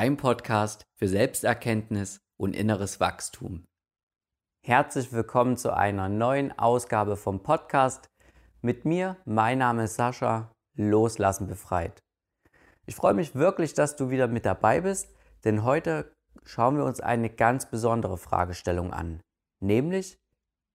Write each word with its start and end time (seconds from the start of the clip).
dein 0.00 0.16
Podcast 0.16 0.86
für 0.94 1.08
Selbsterkenntnis 1.08 2.22
und 2.38 2.56
inneres 2.56 3.00
Wachstum. 3.00 3.66
Herzlich 4.64 5.12
willkommen 5.12 5.58
zu 5.58 5.76
einer 5.76 6.08
neuen 6.08 6.58
Ausgabe 6.58 7.18
vom 7.18 7.42
Podcast 7.42 8.08
mit 8.62 8.86
mir. 8.86 9.18
Mein 9.26 9.58
Name 9.58 9.84
ist 9.84 9.96
Sascha, 9.96 10.52
Loslassen 10.74 11.48
befreit. 11.48 12.02
Ich 12.86 12.94
freue 12.94 13.12
mich 13.12 13.34
wirklich, 13.34 13.74
dass 13.74 13.94
du 13.96 14.08
wieder 14.08 14.26
mit 14.26 14.46
dabei 14.46 14.80
bist, 14.80 15.14
denn 15.44 15.64
heute 15.64 16.10
schauen 16.44 16.78
wir 16.78 16.86
uns 16.86 17.02
eine 17.02 17.28
ganz 17.28 17.68
besondere 17.68 18.16
Fragestellung 18.16 18.94
an, 18.94 19.20
nämlich 19.62 20.18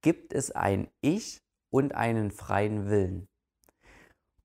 gibt 0.03 0.33
es 0.33 0.51
ein 0.51 0.87
Ich 1.01 1.39
und 1.71 1.95
einen 1.95 2.29
freien 2.29 2.91
Willen? 2.91 3.25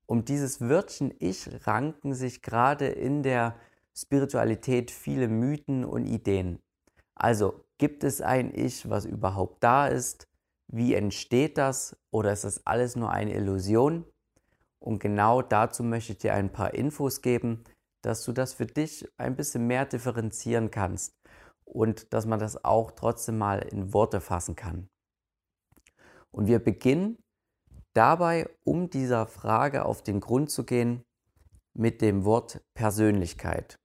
Um 0.07 0.25
dieses 0.25 0.59
Wörtchen 0.59 1.13
Ich 1.19 1.67
ranken 1.67 2.15
sich 2.15 2.41
gerade 2.41 2.87
in 2.87 3.21
der 3.21 3.55
Spiritualität 3.95 4.91
viele 4.91 5.27
Mythen 5.27 5.85
und 5.85 6.05
Ideen. 6.05 6.59
Also 7.15 7.65
gibt 7.77 8.03
es 8.03 8.21
ein 8.21 8.53
Ich, 8.53 8.89
was 8.89 9.05
überhaupt 9.05 9.63
da 9.63 9.87
ist? 9.87 10.27
Wie 10.67 10.93
entsteht 10.93 11.57
das? 11.57 11.97
Oder 12.11 12.31
ist 12.31 12.43
das 12.43 12.65
alles 12.65 12.95
nur 12.95 13.11
eine 13.11 13.35
Illusion? 13.35 14.05
Und 14.79 14.99
genau 14.99 15.41
dazu 15.41 15.83
möchte 15.83 16.13
ich 16.13 16.19
dir 16.19 16.33
ein 16.33 16.51
paar 16.51 16.73
Infos 16.73 17.21
geben, 17.21 17.63
dass 18.01 18.23
du 18.23 18.31
das 18.31 18.53
für 18.53 18.65
dich 18.65 19.07
ein 19.17 19.35
bisschen 19.35 19.67
mehr 19.67 19.85
differenzieren 19.85 20.71
kannst 20.71 21.13
und 21.65 22.13
dass 22.13 22.25
man 22.25 22.39
das 22.39 22.63
auch 22.65 22.91
trotzdem 22.91 23.37
mal 23.37 23.59
in 23.59 23.93
Worte 23.93 24.21
fassen 24.21 24.55
kann. 24.55 24.89
Und 26.31 26.47
wir 26.47 26.59
beginnen 26.59 27.17
dabei, 27.93 28.49
um 28.63 28.89
dieser 28.89 29.27
Frage 29.27 29.85
auf 29.85 30.01
den 30.01 30.19
Grund 30.19 30.49
zu 30.49 30.65
gehen, 30.65 31.03
mit 31.73 32.01
dem 32.01 32.25
Wort 32.25 32.61
Persönlichkeit. 32.73 33.80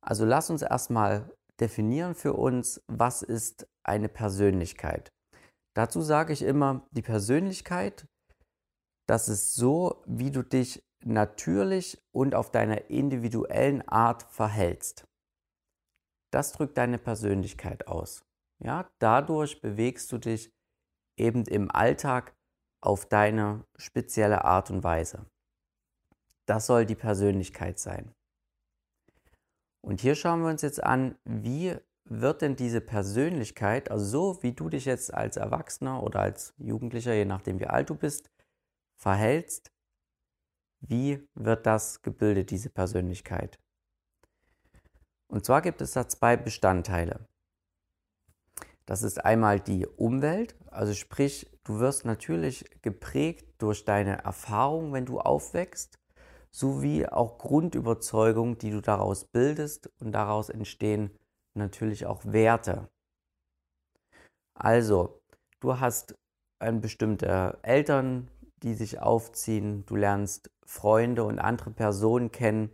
Also 0.00 0.24
lass 0.24 0.50
uns 0.50 0.62
erstmal 0.62 1.30
definieren 1.60 2.14
für 2.14 2.34
uns, 2.34 2.82
was 2.86 3.22
ist 3.22 3.66
eine 3.82 4.08
Persönlichkeit. 4.08 5.10
Dazu 5.74 6.00
sage 6.02 6.32
ich 6.32 6.42
immer, 6.42 6.86
die 6.90 7.02
Persönlichkeit, 7.02 8.06
das 9.08 9.28
ist 9.28 9.54
so, 9.54 10.02
wie 10.06 10.30
du 10.30 10.42
dich 10.42 10.82
natürlich 11.04 12.02
und 12.12 12.34
auf 12.34 12.50
deiner 12.50 12.90
individuellen 12.90 13.86
Art 13.88 14.24
verhältst. 14.24 15.06
Das 16.32 16.52
drückt 16.52 16.76
deine 16.76 16.98
Persönlichkeit 16.98 17.86
aus. 17.86 18.24
Ja, 18.62 18.90
dadurch 18.98 19.60
bewegst 19.60 20.10
du 20.12 20.18
dich 20.18 20.50
eben 21.16 21.44
im 21.44 21.70
Alltag 21.70 22.34
auf 22.82 23.06
deine 23.06 23.64
spezielle 23.76 24.44
Art 24.44 24.70
und 24.70 24.82
Weise. 24.84 25.26
Das 26.46 26.66
soll 26.66 26.86
die 26.86 26.94
Persönlichkeit 26.94 27.78
sein. 27.78 28.12
Und 29.80 30.00
hier 30.00 30.14
schauen 30.14 30.42
wir 30.42 30.48
uns 30.48 30.62
jetzt 30.62 30.82
an, 30.82 31.16
wie 31.24 31.76
wird 32.04 32.42
denn 32.42 32.56
diese 32.56 32.80
Persönlichkeit, 32.80 33.90
also 33.90 34.04
so 34.04 34.42
wie 34.42 34.52
du 34.52 34.68
dich 34.68 34.86
jetzt 34.86 35.12
als 35.12 35.36
Erwachsener 35.36 36.02
oder 36.02 36.20
als 36.20 36.54
Jugendlicher, 36.58 37.14
je 37.14 37.24
nachdem 37.24 37.60
wie 37.60 37.66
alt 37.66 37.90
du 37.90 37.94
bist, 37.94 38.30
verhältst, 38.96 39.70
wie 40.80 41.28
wird 41.34 41.66
das 41.66 42.02
gebildet, 42.02 42.50
diese 42.50 42.70
Persönlichkeit? 42.70 43.58
Und 45.28 45.44
zwar 45.44 45.60
gibt 45.60 45.80
es 45.82 45.92
da 45.92 46.08
zwei 46.08 46.36
Bestandteile. 46.36 47.28
Das 48.86 49.02
ist 49.02 49.22
einmal 49.22 49.60
die 49.60 49.86
Umwelt, 49.86 50.56
also 50.70 50.94
sprich, 50.94 51.50
du 51.64 51.78
wirst 51.78 52.06
natürlich 52.06 52.64
geprägt 52.80 53.46
durch 53.58 53.84
deine 53.84 54.24
Erfahrung, 54.24 54.94
wenn 54.94 55.04
du 55.04 55.20
aufwächst, 55.20 55.97
sowie 56.50 57.06
auch 57.06 57.38
Grundüberzeugungen, 57.38 58.58
die 58.58 58.70
du 58.70 58.80
daraus 58.80 59.24
bildest 59.24 59.90
und 60.00 60.12
daraus 60.12 60.48
entstehen 60.48 61.10
natürlich 61.54 62.06
auch 62.06 62.24
Werte. 62.24 62.88
Also, 64.54 65.20
du 65.60 65.78
hast 65.78 66.14
bestimmte 66.80 67.58
Eltern, 67.62 68.30
die 68.62 68.74
sich 68.74 69.00
aufziehen, 69.00 69.84
du 69.86 69.96
lernst 69.96 70.50
Freunde 70.66 71.24
und 71.24 71.38
andere 71.38 71.70
Personen 71.70 72.32
kennen, 72.32 72.72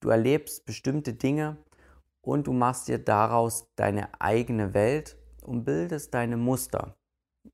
du 0.00 0.08
erlebst 0.08 0.64
bestimmte 0.64 1.12
Dinge 1.12 1.58
und 2.22 2.46
du 2.46 2.52
machst 2.52 2.88
dir 2.88 2.98
daraus 2.98 3.66
deine 3.76 4.08
eigene 4.20 4.74
Welt 4.74 5.18
und 5.42 5.64
bildest 5.64 6.14
deine 6.14 6.36
Muster. 6.36 6.96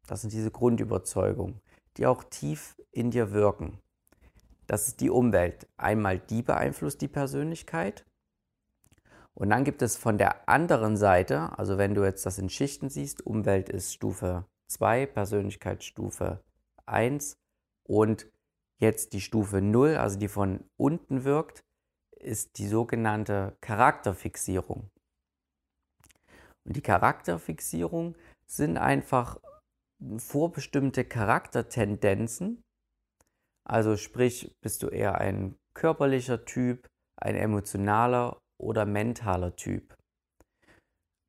Das 0.07 0.21
sind 0.21 0.33
diese 0.33 0.51
Grundüberzeugungen, 0.51 1.61
die 1.97 2.07
auch 2.07 2.23
tief 2.23 2.77
in 2.93 3.11
dir 3.11 3.33
wirken. 3.33 3.81
Das 4.69 4.87
ist 4.87 5.01
die 5.01 5.11
Umwelt. 5.11 5.67
Einmal 5.79 6.19
die 6.19 6.43
beeinflusst 6.43 7.01
die 7.01 7.09
Persönlichkeit. 7.09 8.05
Und 9.35 9.51
dann 9.51 9.65
gibt 9.65 9.83
es 9.83 9.97
von 9.97 10.19
der 10.19 10.49
anderen 10.49 10.97
Seite, 10.97 11.59
also 11.59 11.79
wenn 11.79 11.95
du 11.95 12.05
jetzt 12.05 12.27
das 12.27 12.39
in 12.39 12.51
Schichten 12.51 12.91
siehst, 12.91 13.25
Umwelt 13.25 13.69
ist 13.69 13.95
Stufe 13.95 14.45
2, 14.69 15.07
Persönlichkeitsstufe 15.07 16.45
1 16.87 17.39
und 17.85 18.31
jetzt 18.79 19.15
die 19.15 19.21
Stufe 19.21 19.63
0, 19.63 19.97
also 19.97 20.19
die 20.19 20.29
von 20.29 20.65
unten 20.77 21.25
wirkt, 21.25 21.65
ist 22.17 22.59
die 22.59 22.67
sogenannte 22.67 23.57
Charakterfixierung. 23.61 24.91
Und 26.65 26.77
die 26.77 26.83
Charakterfixierung 26.83 28.17
sind 28.45 28.77
einfach 28.77 29.41
vorbestimmte 30.19 31.05
Charaktertendenzen. 31.05 32.63
Also 33.69 33.97
sprich, 33.97 34.57
bist 34.63 34.83
du 34.83 34.89
eher 34.89 35.19
ein 35.19 35.57
körperlicher 35.75 36.45
Typ, 36.45 36.89
ein 37.17 37.35
emotionaler 37.35 38.39
oder 38.59 38.87
mentaler 38.87 39.55
Typ. 39.57 39.95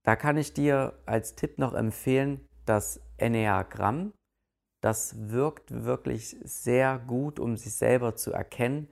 Da 0.06 0.16
kann 0.16 0.38
ich 0.38 0.54
dir 0.54 0.98
als 1.06 1.36
Tipp 1.36 1.60
noch 1.60 1.74
empfehlen, 1.74 2.48
das 2.66 3.02
Enneagramm. 3.18 4.14
Das 4.82 5.30
wirkt 5.30 5.84
wirklich 5.84 6.38
sehr 6.44 6.98
gut, 7.00 7.40
um 7.40 7.58
sich 7.58 7.74
selber 7.74 8.16
zu 8.16 8.32
erkennen, 8.32 8.90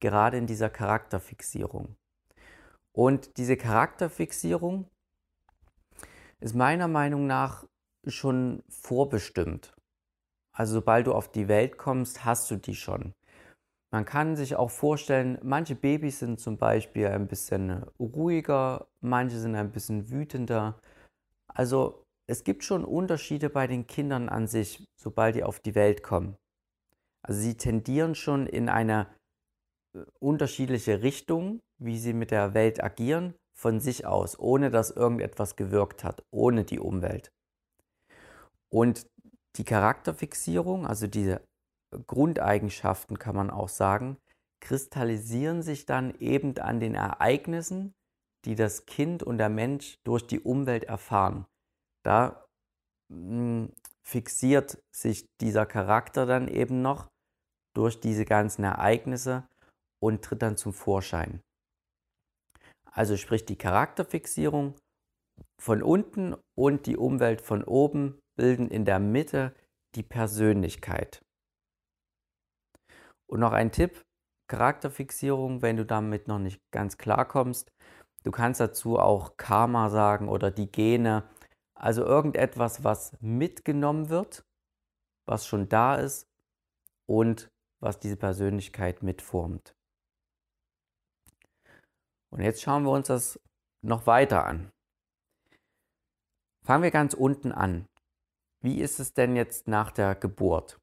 gerade 0.00 0.38
in 0.38 0.46
dieser 0.46 0.70
Charakterfixierung. 0.70 1.94
Und 2.96 3.36
diese 3.36 3.58
Charakterfixierung 3.58 4.88
ist 6.40 6.54
meiner 6.54 6.88
Meinung 6.88 7.26
nach 7.26 7.66
schon 8.06 8.62
vorbestimmt. 8.70 9.75
Also 10.56 10.74
sobald 10.74 11.06
du 11.06 11.12
auf 11.12 11.30
die 11.30 11.48
Welt 11.48 11.76
kommst, 11.76 12.24
hast 12.24 12.50
du 12.50 12.56
die 12.56 12.74
schon. 12.74 13.12
Man 13.92 14.06
kann 14.06 14.36
sich 14.36 14.56
auch 14.56 14.70
vorstellen, 14.70 15.38
manche 15.42 15.74
Babys 15.74 16.18
sind 16.18 16.40
zum 16.40 16.56
Beispiel 16.56 17.08
ein 17.08 17.28
bisschen 17.28 17.84
ruhiger, 18.00 18.86
manche 19.00 19.38
sind 19.38 19.54
ein 19.54 19.70
bisschen 19.70 20.10
wütender. 20.10 20.80
Also 21.46 22.02
es 22.26 22.42
gibt 22.42 22.64
schon 22.64 22.84
Unterschiede 22.84 23.50
bei 23.50 23.66
den 23.66 23.86
Kindern 23.86 24.30
an 24.30 24.46
sich, 24.46 24.82
sobald 24.98 25.36
die 25.36 25.44
auf 25.44 25.60
die 25.60 25.74
Welt 25.74 26.02
kommen. 26.02 26.36
Also 27.22 27.40
sie 27.40 27.56
tendieren 27.56 28.14
schon 28.14 28.46
in 28.46 28.68
eine 28.70 29.08
äh, 29.94 30.04
unterschiedliche 30.20 31.02
Richtung, 31.02 31.60
wie 31.78 31.98
sie 31.98 32.14
mit 32.14 32.30
der 32.30 32.54
Welt 32.54 32.82
agieren 32.82 33.34
von 33.54 33.78
sich 33.78 34.06
aus, 34.06 34.38
ohne 34.38 34.70
dass 34.70 34.90
irgendetwas 34.90 35.54
gewirkt 35.56 36.02
hat, 36.02 36.22
ohne 36.30 36.64
die 36.64 36.78
Umwelt. 36.78 37.30
Und 38.68 39.06
die 39.58 39.64
Charakterfixierung, 39.64 40.86
also 40.86 41.06
diese 41.06 41.42
Grundeigenschaften 42.06 43.18
kann 43.18 43.36
man 43.36 43.50
auch 43.50 43.68
sagen, 43.68 44.16
kristallisieren 44.60 45.62
sich 45.62 45.86
dann 45.86 46.14
eben 46.18 46.58
an 46.58 46.80
den 46.80 46.94
Ereignissen, 46.94 47.92
die 48.44 48.54
das 48.54 48.86
Kind 48.86 49.22
und 49.22 49.38
der 49.38 49.48
Mensch 49.48 49.96
durch 50.04 50.26
die 50.26 50.40
Umwelt 50.40 50.84
erfahren. 50.84 51.46
Da 52.04 52.46
hm, 53.10 53.72
fixiert 54.02 54.78
sich 54.94 55.26
dieser 55.40 55.66
Charakter 55.66 56.26
dann 56.26 56.48
eben 56.48 56.82
noch 56.82 57.08
durch 57.74 58.00
diese 58.00 58.24
ganzen 58.24 58.64
Ereignisse 58.64 59.46
und 60.02 60.24
tritt 60.24 60.42
dann 60.42 60.56
zum 60.56 60.72
Vorschein. 60.72 61.40
Also 62.90 63.16
sprich 63.16 63.44
die 63.44 63.56
Charakterfixierung 63.56 64.74
von 65.60 65.82
unten 65.82 66.34
und 66.56 66.86
die 66.86 66.96
Umwelt 66.96 67.42
von 67.42 67.62
oben 67.64 68.18
bilden 68.36 68.68
in 68.68 68.84
der 68.84 68.98
Mitte 68.98 69.54
die 69.94 70.02
Persönlichkeit. 70.02 71.24
Und 73.26 73.40
noch 73.40 73.52
ein 73.52 73.72
Tipp, 73.72 74.02
Charakterfixierung, 74.48 75.62
wenn 75.62 75.76
du 75.76 75.84
damit 75.84 76.28
noch 76.28 76.38
nicht 76.38 76.60
ganz 76.70 76.98
klar 76.98 77.26
kommst. 77.26 77.72
Du 78.22 78.30
kannst 78.30 78.60
dazu 78.60 78.98
auch 78.98 79.36
Karma 79.36 79.90
sagen 79.90 80.28
oder 80.28 80.50
die 80.50 80.70
Gene, 80.70 81.28
also 81.74 82.04
irgendetwas, 82.04 82.84
was 82.84 83.16
mitgenommen 83.20 84.08
wird, 84.08 84.44
was 85.26 85.46
schon 85.46 85.68
da 85.68 85.96
ist 85.96 86.28
und 87.08 87.50
was 87.80 87.98
diese 87.98 88.16
Persönlichkeit 88.16 89.02
mitformt. 89.02 89.74
Und 92.30 92.42
jetzt 92.42 92.62
schauen 92.62 92.84
wir 92.84 92.90
uns 92.90 93.08
das 93.08 93.40
noch 93.82 94.06
weiter 94.06 94.44
an. 94.44 94.70
Fangen 96.64 96.82
wir 96.82 96.90
ganz 96.90 97.14
unten 97.14 97.52
an. 97.52 97.86
Wie 98.66 98.80
ist 98.80 98.98
es 98.98 99.14
denn 99.14 99.36
jetzt 99.36 99.68
nach 99.68 99.92
der 99.92 100.16
Geburt? 100.16 100.80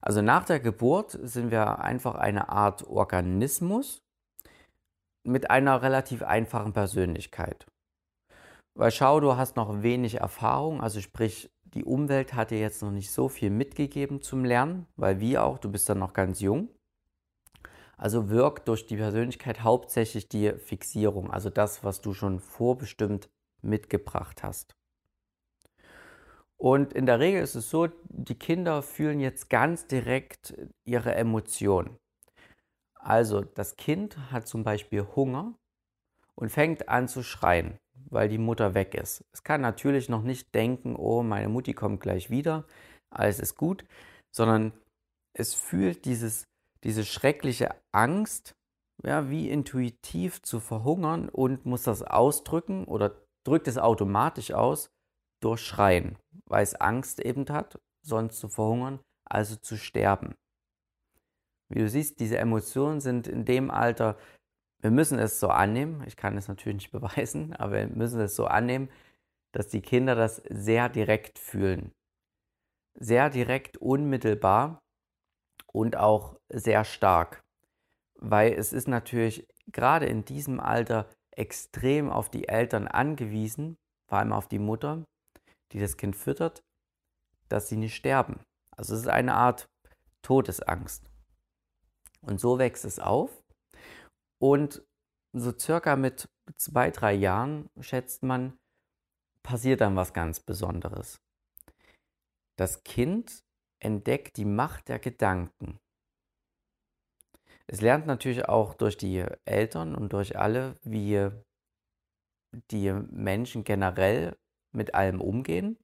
Also 0.00 0.22
nach 0.22 0.44
der 0.44 0.60
Geburt 0.60 1.18
sind 1.20 1.50
wir 1.50 1.80
einfach 1.80 2.14
eine 2.14 2.48
Art 2.48 2.86
Organismus 2.86 4.04
mit 5.24 5.50
einer 5.50 5.82
relativ 5.82 6.22
einfachen 6.22 6.72
Persönlichkeit. 6.72 7.66
Weil 8.74 8.92
schau, 8.92 9.18
du 9.18 9.36
hast 9.36 9.56
noch 9.56 9.82
wenig 9.82 10.20
Erfahrung, 10.20 10.80
also 10.80 11.00
sprich, 11.00 11.50
die 11.64 11.84
Umwelt 11.84 12.34
hat 12.34 12.52
dir 12.52 12.60
jetzt 12.60 12.82
noch 12.82 12.92
nicht 12.92 13.10
so 13.10 13.28
viel 13.28 13.50
mitgegeben 13.50 14.22
zum 14.22 14.44
Lernen, 14.44 14.86
weil 14.94 15.18
wie 15.18 15.38
auch, 15.38 15.58
du 15.58 15.72
bist 15.72 15.88
dann 15.88 15.98
noch 15.98 16.12
ganz 16.12 16.38
jung. 16.38 16.68
Also 17.96 18.30
wirkt 18.30 18.68
durch 18.68 18.86
die 18.86 18.96
Persönlichkeit 18.96 19.64
hauptsächlich 19.64 20.28
die 20.28 20.52
Fixierung, 20.52 21.32
also 21.32 21.50
das, 21.50 21.82
was 21.82 22.00
du 22.00 22.14
schon 22.14 22.38
vorbestimmt 22.38 23.28
mitgebracht 23.60 24.44
hast. 24.44 24.76
Und 26.62 26.92
in 26.92 27.06
der 27.06 27.18
Regel 27.18 27.42
ist 27.42 27.56
es 27.56 27.70
so, 27.70 27.88
die 28.04 28.38
Kinder 28.38 28.82
fühlen 28.82 29.18
jetzt 29.18 29.50
ganz 29.50 29.88
direkt 29.88 30.54
ihre 30.84 31.12
Emotionen. 31.16 31.98
Also 32.94 33.40
das 33.40 33.74
Kind 33.74 34.16
hat 34.30 34.46
zum 34.46 34.62
Beispiel 34.62 35.04
Hunger 35.16 35.56
und 36.36 36.50
fängt 36.50 36.88
an 36.88 37.08
zu 37.08 37.24
schreien, 37.24 37.78
weil 38.08 38.28
die 38.28 38.38
Mutter 38.38 38.74
weg 38.74 38.94
ist. 38.94 39.24
Es 39.32 39.42
kann 39.42 39.60
natürlich 39.60 40.08
noch 40.08 40.22
nicht 40.22 40.54
denken, 40.54 40.94
oh, 40.94 41.24
meine 41.24 41.48
Mutti 41.48 41.74
kommt 41.74 42.00
gleich 42.00 42.30
wieder, 42.30 42.64
alles 43.10 43.40
ist 43.40 43.56
gut, 43.56 43.84
sondern 44.30 44.72
es 45.36 45.54
fühlt 45.54 46.04
dieses, 46.04 46.44
diese 46.84 47.04
schreckliche 47.04 47.74
Angst, 47.90 48.54
ja, 49.02 49.28
wie 49.28 49.50
intuitiv 49.50 50.42
zu 50.42 50.60
verhungern 50.60 51.28
und 51.28 51.66
muss 51.66 51.82
das 51.82 52.04
ausdrücken 52.04 52.84
oder 52.84 53.20
drückt 53.42 53.66
es 53.66 53.78
automatisch 53.78 54.52
aus 54.52 54.91
durch 55.42 55.60
Schreien, 55.60 56.18
weil 56.46 56.62
es 56.62 56.74
Angst 56.74 57.20
eben 57.20 57.48
hat, 57.48 57.80
sonst 58.02 58.38
zu 58.38 58.48
verhungern, 58.48 59.00
also 59.24 59.56
zu 59.56 59.76
sterben. 59.76 60.34
Wie 61.68 61.80
du 61.80 61.88
siehst, 61.88 62.20
diese 62.20 62.38
Emotionen 62.38 63.00
sind 63.00 63.26
in 63.26 63.44
dem 63.44 63.70
Alter, 63.70 64.18
wir 64.80 64.90
müssen 64.90 65.18
es 65.18 65.40
so 65.40 65.48
annehmen, 65.48 66.02
ich 66.06 66.16
kann 66.16 66.36
es 66.36 66.48
natürlich 66.48 66.76
nicht 66.76 66.90
beweisen, 66.92 67.54
aber 67.54 67.72
wir 67.72 67.86
müssen 67.88 68.20
es 68.20 68.36
so 68.36 68.46
annehmen, 68.46 68.90
dass 69.52 69.68
die 69.68 69.82
Kinder 69.82 70.14
das 70.14 70.42
sehr 70.48 70.88
direkt 70.88 71.38
fühlen. 71.38 71.92
Sehr 72.94 73.30
direkt, 73.30 73.78
unmittelbar 73.78 74.78
und 75.72 75.96
auch 75.96 76.36
sehr 76.48 76.84
stark. 76.84 77.42
Weil 78.16 78.52
es 78.52 78.72
ist 78.72 78.88
natürlich 78.88 79.46
gerade 79.66 80.06
in 80.06 80.24
diesem 80.24 80.60
Alter 80.60 81.08
extrem 81.30 82.10
auf 82.10 82.30
die 82.30 82.48
Eltern 82.48 82.86
angewiesen, 82.86 83.76
vor 84.08 84.18
allem 84.18 84.32
auf 84.32 84.48
die 84.48 84.58
Mutter, 84.58 85.04
die 85.72 85.80
das 85.80 85.96
Kind 85.96 86.16
füttert, 86.16 86.62
dass 87.48 87.68
sie 87.68 87.76
nicht 87.76 87.94
sterben. 87.94 88.40
Also 88.76 88.94
es 88.94 89.02
ist 89.02 89.08
eine 89.08 89.34
Art 89.34 89.68
Todesangst. 90.22 91.10
Und 92.20 92.40
so 92.40 92.58
wächst 92.58 92.84
es 92.84 92.98
auf. 92.98 93.42
Und 94.38 94.82
so 95.32 95.52
circa 95.56 95.96
mit 95.96 96.28
zwei, 96.56 96.90
drei 96.90 97.12
Jahren, 97.12 97.70
schätzt 97.80 98.22
man, 98.22 98.58
passiert 99.42 99.80
dann 99.80 99.96
was 99.96 100.12
ganz 100.12 100.40
Besonderes. 100.40 101.20
Das 102.56 102.84
Kind 102.84 103.44
entdeckt 103.80 104.36
die 104.36 104.44
Macht 104.44 104.88
der 104.88 104.98
Gedanken. 104.98 105.80
Es 107.66 107.80
lernt 107.80 108.06
natürlich 108.06 108.48
auch 108.48 108.74
durch 108.74 108.96
die 108.96 109.24
Eltern 109.44 109.94
und 109.94 110.12
durch 110.12 110.38
alle, 110.38 110.78
wie 110.82 111.30
die 112.70 112.92
Menschen 112.92 113.64
generell 113.64 114.36
mit 114.72 114.94
allem 114.94 115.20
umgehen. 115.20 115.78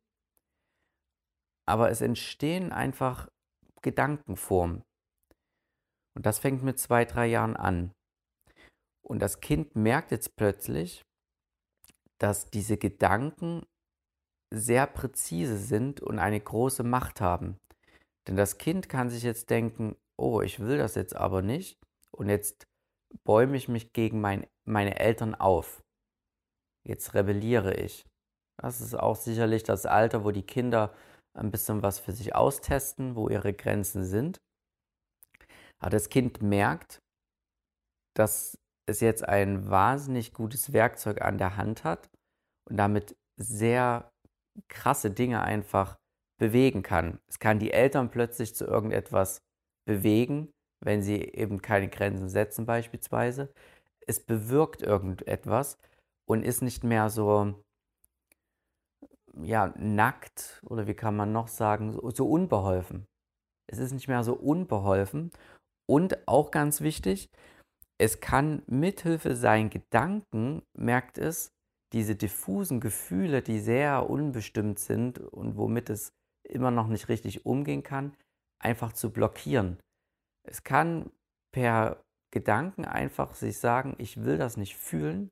Aber 1.67 1.91
es 1.91 2.01
entstehen 2.01 2.73
einfach 2.73 3.29
Gedankenformen. 3.83 4.83
Und 6.17 6.27
das 6.27 6.39
fängt 6.39 6.63
mit 6.63 6.79
zwei, 6.79 7.05
drei 7.05 7.27
Jahren 7.27 7.57
an. 7.57 7.93
Und 9.03 9.21
das 9.21 9.41
Kind 9.41 9.77
merkt 9.77 10.11
jetzt 10.11 10.37
plötzlich, 10.37 11.05
dass 12.19 12.51
diese 12.51 12.77
Gedanken 12.77 13.65
sehr 14.53 14.87
präzise 14.87 15.57
sind 15.57 16.01
und 16.01 16.19
eine 16.19 16.41
große 16.41 16.83
Macht 16.83 17.21
haben. 17.21 17.59
Denn 18.27 18.37
das 18.37 18.59
Kind 18.59 18.89
kann 18.89 19.11
sich 19.11 19.23
jetzt 19.23 19.51
denken, 19.51 19.97
oh, 20.19 20.41
ich 20.41 20.61
will 20.61 20.79
das 20.79 20.95
jetzt 20.95 21.15
aber 21.15 21.43
nicht 21.43 21.79
und 22.11 22.29
jetzt 22.29 22.67
bäume 23.25 23.57
ich 23.57 23.69
mich 23.69 23.93
gegen 23.93 24.21
mein, 24.21 24.47
meine 24.65 24.99
Eltern 24.99 25.35
auf. 25.35 25.83
Jetzt 26.87 27.15
rebelliere 27.15 27.75
ich. 27.75 28.07
Das 28.61 28.81
ist 28.81 28.95
auch 28.95 29.17
sicherlich 29.17 29.63
das 29.63 29.87
Alter, 29.87 30.25
wo 30.25 30.31
die 30.31 30.43
Kinder 30.43 30.93
ein 31.35 31.51
bisschen 31.51 31.83
was 31.83 31.99
für 31.99 32.13
sich 32.13 32.35
austesten, 32.35 33.15
wo 33.15 33.29
ihre 33.29 33.55
Grenzen 33.55 34.05
sind. 34.05 34.41
Aber 35.79 35.91
das 35.91 36.09
Kind 36.09 36.43
merkt, 36.43 37.01
dass 38.15 38.59
es 38.87 39.01
jetzt 39.01 39.27
ein 39.27 39.71
wahnsinnig 39.71 40.33
gutes 40.33 40.73
Werkzeug 40.73 41.23
an 41.23 41.39
der 41.39 41.57
Hand 41.57 41.85
hat 41.85 42.11
und 42.69 42.77
damit 42.77 43.17
sehr 43.37 44.11
krasse 44.69 45.11
Dinge 45.11 45.43
einfach 45.43 45.97
bewegen 46.39 46.83
kann. 46.83 47.21
Es 47.29 47.39
kann 47.39 47.61
die 47.61 47.73
Eltern 47.73 48.11
plötzlich 48.11 48.55
zu 48.57 48.65
irgendetwas 48.65 49.39
bewegen, 49.87 50.51
wenn 50.81 51.03
sie 51.03 51.21
eben 51.21 51.63
keine 51.63 51.89
Grenzen 51.89 52.29
setzen 52.29 52.67
beispielsweise. 52.67 53.53
Es 54.07 54.25
bewirkt 54.25 54.83
irgendetwas 54.83 55.79
und 56.27 56.43
ist 56.43 56.63
nicht 56.63 56.83
mehr 56.83 57.11
so 57.11 57.63
ja, 59.43 59.73
nackt 59.77 60.63
oder 60.67 60.87
wie 60.87 60.95
kann 60.95 61.17
man 61.17 61.33
noch 61.33 61.49
sagen, 61.49 61.93
so, 61.93 62.11
so 62.11 62.29
unbeholfen. 62.29 63.07
Es 63.71 63.79
ist 63.79 63.93
nicht 63.93 64.09
mehr 64.09 64.25
so 64.25 64.35
unbeholfen 64.35 65.31
und 65.87 66.27
auch 66.27 66.51
ganz 66.51 66.81
wichtig, 66.81 67.29
es 68.01 68.21
kann 68.21 68.63
mithilfe 68.67 69.35
seinen 69.35 69.71
Gedanken, 69.71 70.63
merkt 70.77 71.19
es, 71.19 71.51
diese 71.93 72.15
diffusen 72.15 72.81
Gefühle, 72.81 73.43
die 73.43 73.61
sehr 73.61 74.09
unbestimmt 74.09 74.79
sind 74.79 75.19
und 75.19 75.57
womit 75.57 75.91
es 75.91 76.13
immer 76.45 76.71
noch 76.71 76.87
nicht 76.87 77.09
richtig 77.09 77.45
umgehen 77.45 77.83
kann, 77.83 78.15
einfach 78.63 78.93
zu 78.93 79.11
blockieren. 79.11 79.79
Es 80.47 80.65
kann 80.65 81.11
per 81.53 82.03
Gedanken 82.31 82.85
einfach 82.85 83.35
sich 83.35 83.59
sagen, 83.59 83.95
ich 83.99 84.23
will 84.23 84.39
das 84.39 84.57
nicht 84.57 84.77
fühlen, 84.77 85.31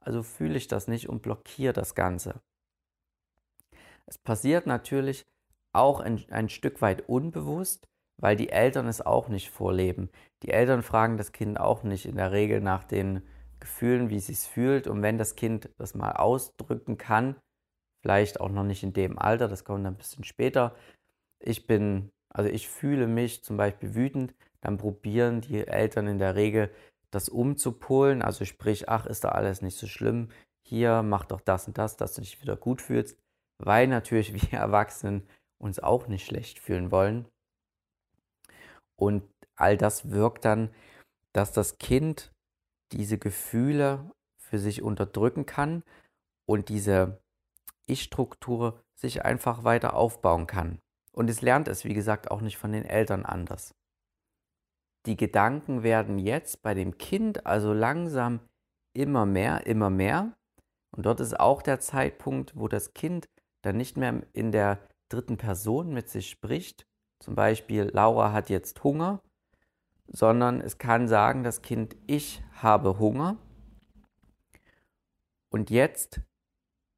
also 0.00 0.22
fühle 0.22 0.56
ich 0.56 0.68
das 0.68 0.88
nicht 0.88 1.08
und 1.08 1.22
blockiere 1.22 1.72
das 1.72 1.94
Ganze. 1.94 2.40
Es 4.08 4.16
passiert 4.16 4.66
natürlich 4.66 5.26
auch 5.72 6.00
ein, 6.00 6.24
ein 6.30 6.48
Stück 6.48 6.80
weit 6.80 7.08
unbewusst, 7.08 7.86
weil 8.16 8.36
die 8.36 8.48
Eltern 8.48 8.88
es 8.88 9.02
auch 9.02 9.28
nicht 9.28 9.50
vorleben. 9.50 10.08
Die 10.42 10.48
Eltern 10.48 10.82
fragen 10.82 11.18
das 11.18 11.32
Kind 11.32 11.60
auch 11.60 11.82
nicht 11.82 12.06
in 12.06 12.16
der 12.16 12.32
Regel 12.32 12.60
nach 12.62 12.84
den 12.84 13.22
Gefühlen, 13.60 14.08
wie 14.08 14.16
es 14.16 14.26
sich 14.26 14.38
fühlt. 14.38 14.86
Und 14.86 15.02
wenn 15.02 15.18
das 15.18 15.36
Kind 15.36 15.68
das 15.76 15.94
mal 15.94 16.12
ausdrücken 16.12 16.96
kann, 16.96 17.36
vielleicht 18.02 18.40
auch 18.40 18.48
noch 18.48 18.64
nicht 18.64 18.82
in 18.82 18.94
dem 18.94 19.18
Alter, 19.18 19.46
das 19.46 19.64
kommt 19.64 19.84
dann 19.84 19.94
ein 19.94 19.98
bisschen 19.98 20.24
später. 20.24 20.74
Ich 21.38 21.66
bin, 21.66 22.10
also 22.30 22.48
ich 22.48 22.66
fühle 22.66 23.06
mich 23.06 23.44
zum 23.44 23.58
Beispiel 23.58 23.94
wütend, 23.94 24.34
dann 24.62 24.78
probieren 24.78 25.42
die 25.42 25.66
Eltern 25.66 26.06
in 26.06 26.18
der 26.18 26.34
Regel 26.34 26.70
das 27.10 27.28
umzupolen. 27.28 28.22
Also 28.22 28.46
sprich, 28.46 28.88
ach, 28.88 29.04
ist 29.04 29.24
da 29.24 29.28
alles 29.30 29.60
nicht 29.60 29.76
so 29.76 29.86
schlimm. 29.86 30.30
Hier, 30.62 31.02
mach 31.02 31.26
doch 31.26 31.42
das 31.42 31.66
und 31.68 31.76
das, 31.76 31.98
dass 31.98 32.14
du 32.14 32.22
dich 32.22 32.40
wieder 32.40 32.56
gut 32.56 32.80
fühlst 32.80 33.18
weil 33.58 33.86
natürlich 33.86 34.32
wir 34.52 34.58
Erwachsenen 34.58 35.28
uns 35.58 35.78
auch 35.80 36.06
nicht 36.06 36.26
schlecht 36.26 36.58
fühlen 36.58 36.90
wollen. 36.90 37.26
Und 38.96 39.28
all 39.56 39.76
das 39.76 40.10
wirkt 40.10 40.44
dann, 40.44 40.70
dass 41.32 41.52
das 41.52 41.78
Kind 41.78 42.32
diese 42.92 43.18
Gefühle 43.18 44.10
für 44.38 44.58
sich 44.58 44.82
unterdrücken 44.82 45.46
kann 45.46 45.82
und 46.46 46.68
diese 46.68 47.20
Ich-Struktur 47.86 48.82
sich 48.94 49.24
einfach 49.24 49.64
weiter 49.64 49.94
aufbauen 49.94 50.46
kann. 50.46 50.80
Und 51.12 51.28
es 51.28 51.42
lernt 51.42 51.68
es, 51.68 51.84
wie 51.84 51.94
gesagt, 51.94 52.30
auch 52.30 52.40
nicht 52.40 52.56
von 52.56 52.72
den 52.72 52.84
Eltern 52.84 53.24
anders. 53.24 53.74
Die 55.06 55.16
Gedanken 55.16 55.82
werden 55.82 56.18
jetzt 56.18 56.62
bei 56.62 56.74
dem 56.74 56.98
Kind 56.98 57.46
also 57.46 57.72
langsam 57.72 58.40
immer 58.94 59.26
mehr, 59.26 59.66
immer 59.66 59.90
mehr. 59.90 60.36
Und 60.90 61.06
dort 61.06 61.20
ist 61.20 61.38
auch 61.38 61.62
der 61.62 61.80
Zeitpunkt, 61.80 62.56
wo 62.56 62.68
das 62.68 62.94
Kind 62.94 63.28
dann 63.62 63.76
nicht 63.76 63.96
mehr 63.96 64.22
in 64.32 64.52
der 64.52 64.78
dritten 65.08 65.36
Person 65.36 65.92
mit 65.92 66.08
sich 66.08 66.30
spricht, 66.30 66.86
zum 67.20 67.34
Beispiel 67.34 67.90
Laura 67.92 68.32
hat 68.32 68.48
jetzt 68.50 68.82
Hunger, 68.84 69.22
sondern 70.06 70.60
es 70.60 70.78
kann 70.78 71.08
sagen, 71.08 71.42
das 71.42 71.62
Kind, 71.62 71.96
ich 72.06 72.42
habe 72.52 72.98
Hunger. 72.98 73.36
Und 75.50 75.70
jetzt 75.70 76.20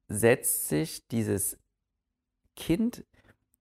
setzt 0.09 0.69
sich 0.69 1.07
dieses 1.09 1.59
Kind 2.57 3.05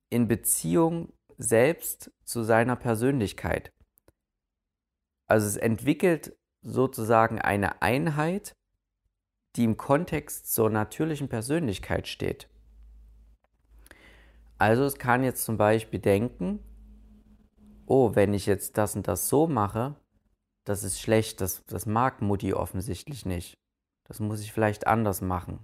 in 0.09 0.27
Beziehung 0.27 1.13
selbst 1.37 2.11
zu 2.25 2.43
seiner 2.43 2.75
Persönlichkeit. 2.75 3.71
Also 5.27 5.47
es 5.47 5.57
entwickelt 5.57 6.35
sozusagen 6.61 7.39
eine 7.39 7.81
Einheit, 7.81 8.57
die 9.55 9.63
im 9.63 9.77
Kontext 9.77 10.51
zur 10.51 10.69
natürlichen 10.69 11.29
Persönlichkeit 11.29 12.07
steht. 12.07 12.48
Also 14.59 14.83
es 14.83 14.99
kann 14.99 15.23
jetzt 15.23 15.45
zum 15.45 15.57
Beispiel 15.57 15.99
denken, 15.99 16.59
oh, 17.85 18.13
wenn 18.13 18.33
ich 18.33 18.45
jetzt 18.45 18.77
das 18.77 18.95
und 18.95 19.07
das 19.07 19.29
so 19.29 19.47
mache, 19.47 19.95
das 20.65 20.83
ist 20.83 20.99
schlecht, 20.99 21.41
das, 21.41 21.63
das 21.65 21.85
mag 21.85 22.21
Mutti 22.21 22.53
offensichtlich 22.53 23.25
nicht. 23.25 23.57
Das 24.03 24.19
muss 24.19 24.41
ich 24.41 24.51
vielleicht 24.51 24.85
anders 24.85 25.21
machen. 25.21 25.63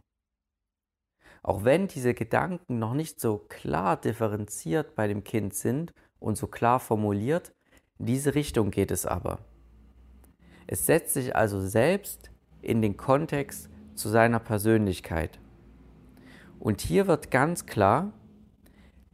Auch 1.44 1.64
wenn 1.64 1.88
diese 1.88 2.14
Gedanken 2.14 2.80
noch 2.80 2.94
nicht 2.94 3.20
so 3.20 3.38
klar 3.38 3.98
differenziert 3.98 4.96
bei 4.96 5.08
dem 5.08 5.24
Kind 5.24 5.54
sind 5.54 5.94
und 6.20 6.38
so 6.38 6.48
klar 6.48 6.80
formuliert, 6.80 7.54
in 8.00 8.06
diese 8.06 8.34
Richtung 8.34 8.72
geht 8.72 8.92
es 8.92 9.06
aber. 9.06 9.40
Es 10.68 10.86
setzt 10.86 11.14
sich 11.14 11.36
also 11.36 11.60
selbst 11.60 12.32
in 12.62 12.82
den 12.82 12.98
Kontext 12.98 13.70
zu 13.94 14.10
seiner 14.10 14.40
Persönlichkeit. 14.40 15.40
Und 16.60 16.82
hier 16.82 17.08
wird 17.08 17.30
ganz 17.30 17.66
klar, 17.66 18.14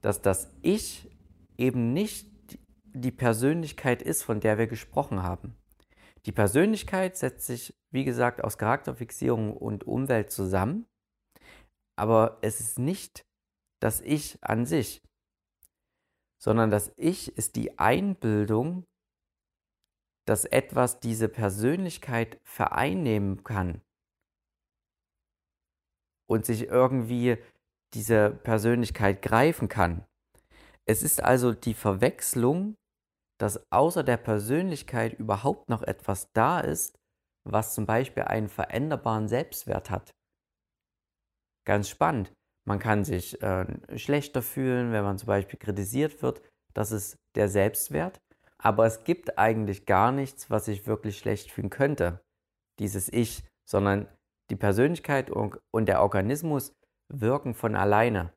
dass 0.01 0.21
das 0.21 0.51
Ich 0.61 1.09
eben 1.57 1.93
nicht 1.93 2.29
die 2.93 3.11
Persönlichkeit 3.11 4.01
ist, 4.01 4.23
von 4.23 4.39
der 4.39 4.57
wir 4.57 4.67
gesprochen 4.67 5.23
haben. 5.23 5.55
Die 6.25 6.31
Persönlichkeit 6.31 7.17
setzt 7.17 7.47
sich, 7.47 7.73
wie 7.91 8.03
gesagt, 8.03 8.43
aus 8.43 8.57
Charakterfixierung 8.57 9.55
und 9.55 9.85
Umwelt 9.85 10.31
zusammen, 10.31 10.85
aber 11.95 12.37
es 12.41 12.59
ist 12.59 12.77
nicht 12.79 13.25
das 13.79 14.01
Ich 14.01 14.37
an 14.43 14.65
sich, 14.65 15.01
sondern 16.39 16.69
das 16.69 16.91
Ich 16.97 17.35
ist 17.37 17.55
die 17.55 17.79
Einbildung, 17.79 18.85
dass 20.27 20.45
etwas 20.45 20.99
diese 20.99 21.29
Persönlichkeit 21.29 22.39
vereinnehmen 22.43 23.43
kann 23.43 23.81
und 26.29 26.45
sich 26.45 26.67
irgendwie 26.67 27.37
diese 27.93 28.29
Persönlichkeit 28.29 29.21
greifen 29.21 29.67
kann. 29.67 30.05
Es 30.85 31.03
ist 31.03 31.23
also 31.23 31.53
die 31.53 31.73
Verwechslung 31.73 32.75
dass 33.41 33.59
außer 33.71 34.03
der 34.03 34.17
Persönlichkeit 34.17 35.13
überhaupt 35.13 35.67
noch 35.67 35.81
etwas 35.81 36.31
da 36.33 36.59
ist, 36.59 36.95
was 37.43 37.73
zum 37.73 37.87
Beispiel 37.87 38.23
einen 38.23 38.49
veränderbaren 38.49 39.27
Selbstwert 39.27 39.89
hat. 39.89 40.11
Ganz 41.65 41.89
spannend. 41.89 42.31
Man 42.67 42.77
kann 42.77 43.03
sich 43.03 43.41
äh, 43.41 43.97
schlechter 43.97 44.43
fühlen, 44.43 44.91
wenn 44.91 45.03
man 45.03 45.17
zum 45.17 45.25
Beispiel 45.25 45.57
kritisiert 45.57 46.21
wird. 46.21 46.43
Das 46.75 46.91
ist 46.91 47.15
der 47.35 47.49
Selbstwert. 47.49 48.19
Aber 48.59 48.85
es 48.85 49.03
gibt 49.03 49.39
eigentlich 49.39 49.87
gar 49.87 50.11
nichts, 50.11 50.51
was 50.51 50.65
sich 50.65 50.85
wirklich 50.85 51.17
schlecht 51.17 51.51
fühlen 51.51 51.71
könnte. 51.71 52.21
Dieses 52.77 53.11
Ich, 53.11 53.43
sondern 53.67 54.07
die 54.51 54.55
Persönlichkeit 54.55 55.31
und, 55.31 55.59
und 55.73 55.87
der 55.87 56.03
Organismus 56.03 56.73
wirken 57.11 57.53
von 57.53 57.75
alleine. 57.75 58.33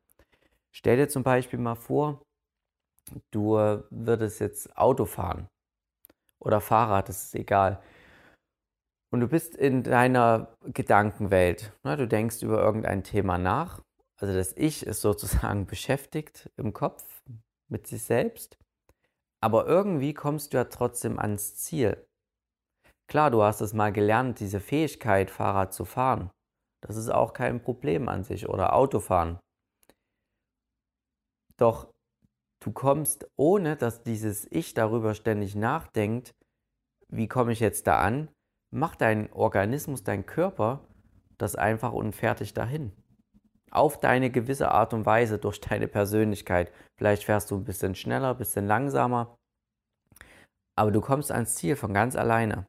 Stell 0.73 0.97
dir 0.97 1.07
zum 1.07 1.23
Beispiel 1.23 1.59
mal 1.59 1.75
vor, 1.75 2.21
du 3.31 3.53
würdest 3.89 4.39
jetzt 4.39 4.77
Auto 4.77 5.05
fahren 5.05 5.47
oder 6.39 6.61
Fahrrad, 6.61 7.09
das 7.09 7.25
ist 7.25 7.35
egal. 7.35 7.81
Und 9.13 9.21
du 9.21 9.27
bist 9.27 9.55
in 9.55 9.83
deiner 9.83 10.53
Gedankenwelt. 10.65 11.71
Ne? 11.83 11.95
Du 11.95 12.07
denkst 12.07 12.41
über 12.43 12.61
irgendein 12.61 13.03
Thema 13.03 13.37
nach. 13.37 13.81
Also 14.19 14.33
das 14.33 14.53
Ich 14.57 14.85
ist 14.85 15.01
sozusagen 15.01 15.65
beschäftigt 15.67 16.49
im 16.57 16.73
Kopf 16.73 17.23
mit 17.69 17.87
sich 17.87 18.03
selbst. 18.03 18.57
Aber 19.41 19.67
irgendwie 19.67 20.13
kommst 20.13 20.53
du 20.53 20.57
ja 20.57 20.65
trotzdem 20.65 21.19
ans 21.19 21.55
Ziel. 21.55 22.05
Klar, 23.07 23.31
du 23.31 23.43
hast 23.43 23.61
es 23.61 23.73
mal 23.73 23.93
gelernt, 23.93 24.39
diese 24.39 24.59
Fähigkeit, 24.59 25.29
Fahrrad 25.29 25.73
zu 25.73 25.85
fahren. 25.85 26.31
Das 26.85 26.97
ist 26.97 27.09
auch 27.09 27.33
kein 27.33 27.61
Problem 27.61 28.07
an 28.07 28.23
sich 28.23 28.47
oder 28.47 28.75
Autofahren. 28.75 29.39
Doch 31.57 31.87
du 32.61 32.71
kommst, 32.71 33.27
ohne 33.35 33.75
dass 33.75 34.03
dieses 34.03 34.47
Ich 34.51 34.73
darüber 34.73 35.15
ständig 35.15 35.55
nachdenkt, 35.55 36.35
wie 37.09 37.27
komme 37.27 37.53
ich 37.53 37.59
jetzt 37.59 37.87
da 37.87 37.99
an, 37.99 38.29
macht 38.71 39.01
dein 39.01 39.31
Organismus, 39.33 40.03
dein 40.03 40.25
Körper 40.25 40.87
das 41.37 41.55
einfach 41.55 41.91
unfertig 41.91 42.53
dahin. 42.53 42.91
Auf 43.71 43.99
deine 43.99 44.29
gewisse 44.29 44.71
Art 44.71 44.93
und 44.93 45.05
Weise, 45.05 45.37
durch 45.37 45.59
deine 45.59 45.87
Persönlichkeit. 45.87 46.71
Vielleicht 46.97 47.23
fährst 47.23 47.51
du 47.51 47.57
ein 47.57 47.65
bisschen 47.65 47.95
schneller, 47.95 48.31
ein 48.31 48.37
bisschen 48.37 48.67
langsamer, 48.67 49.35
aber 50.77 50.91
du 50.91 51.01
kommst 51.01 51.31
ans 51.31 51.55
Ziel 51.55 51.75
von 51.75 51.93
ganz 51.93 52.15
alleine. 52.15 52.67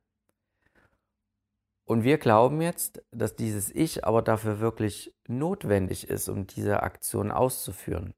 Und 1.88 2.02
wir 2.02 2.19
glauben 2.19 2.61
jetzt, 2.61 3.02
dass 3.12 3.37
dieses 3.37 3.71
Ich 3.71 4.05
aber 4.05 4.21
dafür 4.21 4.59
wirklich 4.59 5.14
notwendig 5.28 6.09
ist, 6.11 6.28
um 6.28 6.47
diese 6.47 6.83
Aktion 6.83 7.31
auszuführen. 7.31 8.12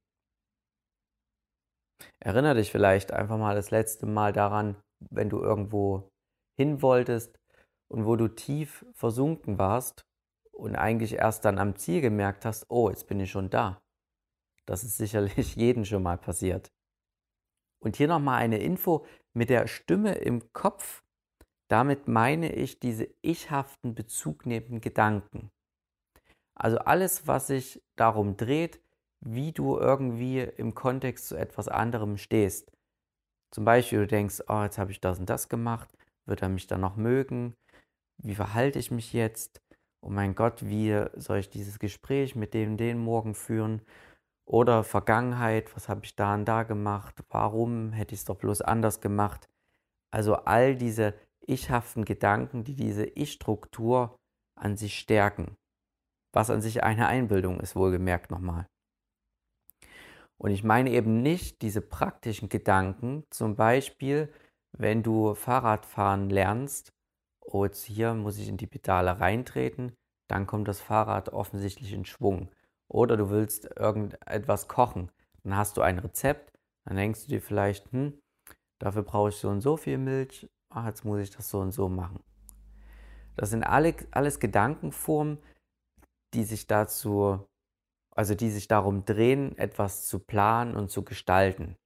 Erinnere 2.19 2.55
dich 2.55 2.73
vielleicht 2.73 3.13
einfach 3.13 3.37
mal 3.37 3.55
das 3.55 3.71
letzte 3.71 4.07
Mal 4.07 4.33
daran, 4.33 4.77
wenn 5.11 5.29
du 5.29 5.41
irgendwo 5.41 6.11
hin 6.57 6.81
wolltest 6.81 7.39
und 7.89 8.07
wo 8.07 8.17
du 8.17 8.29
tief 8.29 8.87
versunken 8.95 9.59
warst 9.59 10.07
und 10.53 10.75
eigentlich 10.75 11.15
erst 11.15 11.45
dann 11.45 11.59
am 11.59 11.77
Ziel 11.77 12.01
gemerkt 12.01 12.45
hast, 12.45 12.67
oh, 12.71 12.89
jetzt 12.89 13.07
bin 13.07 13.21
ich 13.21 13.31
schon 13.31 13.51
da. 13.51 13.83
Das 14.67 14.83
ist 14.83 14.97
sicherlich 14.97 15.57
jedem 15.57 15.85
schon 15.85 16.03
mal 16.03 16.19
passiert. 16.19 16.73
Und 17.81 17.97
hier 17.97 18.09
nochmal 18.09 18.41
eine 18.41 18.59
Info 18.59 19.07
mit 19.35 19.51
der 19.51 19.67
Stimme 19.67 20.15
im 20.15 20.53
Kopf. 20.53 21.05
Damit 21.69 22.09
meine 22.09 22.53
ich 22.53 22.81
diese 22.81 23.09
ichhaften 23.23 23.95
bezugnehmenden 23.95 24.81
Gedanken. 24.81 25.51
Also 26.55 26.79
alles, 26.79 27.27
was 27.27 27.47
sich 27.49 27.83
darum 27.97 28.37
dreht, 28.37 28.81
wie 29.21 29.53
du 29.53 29.79
irgendwie 29.79 30.41
im 30.41 30.75
Kontext 30.75 31.29
zu 31.29 31.37
etwas 31.37 31.69
anderem 31.69 32.17
stehst. 32.17 32.73
Zum 33.51 33.65
Beispiel, 33.65 34.01
du 34.01 34.07
denkst, 34.07 34.43
oh, 34.49 34.63
jetzt 34.63 34.79
habe 34.79 34.91
ich 34.91 35.01
das 35.01 35.19
und 35.19 35.29
das 35.31 35.49
gemacht, 35.49 35.89
wird 36.27 36.43
er 36.43 36.49
mich 36.49 36.67
dann 36.67 36.81
noch 36.81 36.97
mögen? 36.97 37.55
Wie 38.19 38.35
verhalte 38.35 38.79
ich 38.79 38.91
mich 38.91 39.13
jetzt? 39.13 39.63
Oh 40.01 40.11
mein 40.11 40.35
Gott, 40.35 40.65
wie 40.65 41.05
soll 41.17 41.39
ich 41.39 41.51
dieses 41.51 41.79
Gespräch 41.79 42.35
mit 42.35 42.55
dem 42.55 42.77
den 42.77 42.99
morgen 42.99 43.35
führen? 43.35 43.83
Oder 44.45 44.85
Vergangenheit, 44.85 45.75
was 45.77 45.89
habe 45.89 46.05
ich 46.05 46.17
da 46.17 46.35
und 46.35 46.45
da 46.45 46.63
gemacht? 46.63 47.17
Warum 47.29 47.93
hätte 47.93 48.15
ich 48.15 48.21
es 48.21 48.25
doch 48.25 48.37
bloß 48.37 48.63
anders 48.63 49.01
gemacht? 49.01 49.49
Also 50.11 50.37
all 50.37 50.75
diese 50.77 51.15
ichhaften 51.49 52.05
Gedanken, 52.05 52.65
die 52.65 52.75
diese 52.75 53.05
Ich-Struktur 53.05 54.19
an 54.55 54.77
sich 54.77 54.99
stärken. 54.99 55.57
Was 56.33 56.51
an 56.51 56.61
sich 56.61 56.83
eine 56.83 57.07
Einbildung 57.07 57.61
ist, 57.61 57.77
wohlgemerkt 57.77 58.31
nochmal. 58.31 58.67
Und 60.37 60.51
ich 60.51 60.63
meine 60.63 60.91
eben 60.91 61.23
nicht 61.23 61.63
diese 61.63 61.81
praktischen 61.81 62.49
Gedanken, 62.49 63.25
zum 63.31 63.57
Beispiel, 63.57 64.33
wenn 64.73 65.03
du 65.03 65.35
Fahrradfahren 65.35 66.31
lernst, 66.31 66.93
oh, 67.41 67.65
jetzt 67.65 67.85
hier 67.85 68.15
muss 68.15 68.39
ich 68.39 68.49
in 68.49 68.57
die 68.57 68.67
Pedale 68.67 69.19
reintreten, 69.21 69.97
dann 70.29 70.47
kommt 70.47 70.69
das 70.69 70.81
Fahrrad 70.81 71.31
offensichtlich 71.31 71.93
in 71.93 72.05
Schwung. 72.05 72.51
Oder 72.89 73.17
du 73.17 73.31
willst 73.31 73.65
irgendetwas 73.77 74.69
kochen, 74.69 75.11
dann 75.43 75.57
hast 75.57 75.77
du 75.77 75.81
ein 75.83 75.99
Rezept, 75.99 76.53
dann 76.85 76.97
denkst 76.97 77.25
du 77.25 77.29
dir 77.29 77.43
vielleicht, 77.43 77.91
hm, 77.93 78.21
dafür 78.79 79.03
brauche 79.03 79.31
ich 79.31 79.37
so 79.37 79.49
und 79.49 79.61
so 79.61 79.77
viel 79.77 79.99
Milch, 79.99 80.49
ach, 80.71 80.87
jetzt 80.87 81.05
muss 81.05 81.21
ich 81.21 81.31
das 81.31 81.49
so 81.49 81.61
und 81.61 81.73
so 81.73 81.89
machen. 81.89 82.23
Das 83.37 83.51
sind 83.51 83.63
alle, 83.63 83.95
alles 84.11 84.41
Gedankenformen, 84.41 85.39
die 86.35 86.45
sich 86.45 86.67
dazu 86.67 87.47
also 88.19 88.35
die 88.35 88.51
sich 88.51 88.67
darum 88.67 89.05
drehen, 89.05 89.57
etwas 89.59 90.09
zu 90.09 90.19
planen 90.19 90.75
und 90.75 90.91
zu 90.91 91.05
gestalten. 91.05 91.77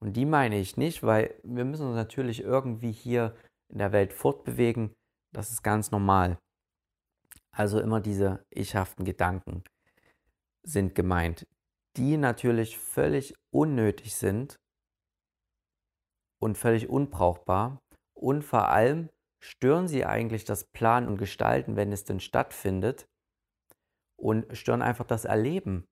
Und 0.00 0.14
die 0.14 0.24
meine 0.24 0.58
ich 0.58 0.78
nicht, 0.78 1.02
weil 1.02 1.38
wir 1.42 1.66
müssen 1.66 1.88
uns 1.88 1.94
natürlich 1.94 2.42
irgendwie 2.42 2.90
hier 2.90 3.36
in 3.68 3.76
der 3.76 3.92
Welt 3.92 4.14
fortbewegen. 4.14 4.94
Das 5.34 5.52
ist 5.52 5.62
ganz 5.62 5.90
normal. 5.90 6.38
Also 7.54 7.80
immer 7.80 8.00
diese 8.00 8.46
ichhaften 8.48 9.04
Gedanken 9.04 9.62
sind 10.66 10.94
gemeint, 10.94 11.46
die 11.98 12.16
natürlich 12.16 12.78
völlig 12.78 13.34
unnötig 13.52 14.16
sind 14.16 14.56
und 16.42 16.58
völlig 16.58 16.88
unbrauchbar. 16.88 17.80
Und 18.14 18.42
vor 18.42 18.68
allem 18.68 19.10
stören 19.40 19.86
sie 19.86 20.04
eigentlich 20.04 20.44
das 20.44 20.64
Planen 20.64 21.06
und 21.06 21.16
Gestalten, 21.16 21.76
wenn 21.76 21.92
es 21.92 22.04
denn 22.04 22.18
stattfindet, 22.18 23.06
und 24.16 24.56
stören 24.56 24.82
einfach 24.82 25.06
das 25.06 25.24
Erleben. 25.24 25.86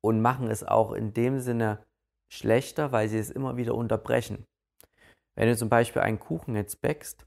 Und 0.00 0.20
machen 0.20 0.48
es 0.48 0.62
auch 0.62 0.92
in 0.92 1.12
dem 1.12 1.40
Sinne 1.40 1.84
schlechter, 2.32 2.92
weil 2.92 3.08
sie 3.08 3.18
es 3.18 3.30
immer 3.30 3.56
wieder 3.56 3.74
unterbrechen. 3.74 4.46
Wenn 5.34 5.48
du 5.48 5.56
zum 5.56 5.68
Beispiel 5.68 6.02
einen 6.02 6.20
Kuchen 6.20 6.54
jetzt 6.54 6.80
bäckst 6.80 7.26